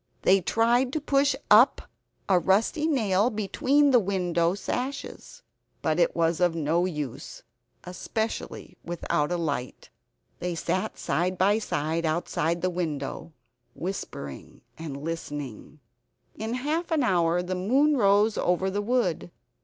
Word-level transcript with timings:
They 0.23 0.41
tried 0.41 0.91
to 0.93 0.99
push 0.99 1.35
up 1.51 1.83
a 2.27 2.39
rusty 2.39 2.87
nail 2.87 3.29
between 3.29 3.91
the 3.91 3.99
window 3.99 4.55
sashes; 4.55 5.43
but 5.83 5.99
it 5.99 6.15
was 6.15 6.39
of 6.39 6.55
no 6.55 6.85
use, 6.87 7.43
especially 7.83 8.79
without 8.83 9.31
a 9.31 9.37
light. 9.37 9.91
They 10.39 10.55
sat 10.55 10.97
side 10.97 11.37
by 11.37 11.59
side 11.59 12.03
outside 12.07 12.63
the 12.63 12.71
window, 12.71 13.33
whispering 13.75 14.61
and 14.75 14.97
listening. 14.97 15.79
In 16.35 16.55
half 16.55 16.89
an 16.89 17.03
hour 17.03 17.43
the 17.43 17.53
moon 17.53 17.95
rose 17.95 18.39
over 18.39 18.71
the 18.71 18.81
wood. 18.81 19.29